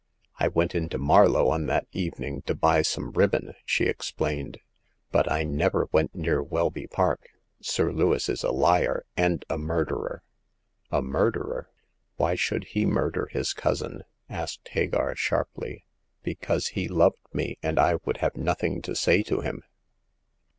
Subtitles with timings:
[0.39, 4.57] I went into Marlow on that evening to buy some ribbon," she explained,
[5.11, 7.29] but I never went near Welby Park.
[7.61, 10.23] Sir Lewis is a liar and a murderer!"
[10.99, 11.69] A murderer?
[12.15, 15.85] Why should he murder his cousin?" asked Hagar, sharply.
[16.23, 19.61] Because he loved me, and I would have nothing to say to him."